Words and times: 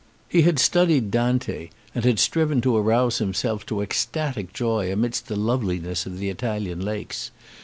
He 0.27 0.41
had 0.41 0.57
studied 0.57 1.11
Dante, 1.11 1.69
and 1.93 2.03
had 2.03 2.17
striven 2.17 2.59
to 2.61 2.75
arouse 2.75 3.19
himself 3.19 3.67
to 3.67 3.81
ecstatic 3.83 4.51
joy 4.51 4.91
amidst 4.91 5.27
the 5.27 5.35
loveliness 5.35 6.07
of 6.07 6.17
the 6.17 6.29
Italian 6.31 6.83
lakes. 6.83 7.29